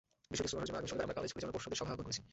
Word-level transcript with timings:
বিষয়টি 0.31 0.49
সুরাহার 0.51 0.65
জন্য 0.67 0.73
আগামী 0.79 0.87
শনিবার 0.91 1.05
আমরা 1.07 1.17
কলেজ 1.17 1.31
পরিচালনা 1.33 1.55
পর্ষদের 1.55 1.77
সভা 1.79 1.87
আহ্বান 1.91 2.05
করেছি। 2.07 2.21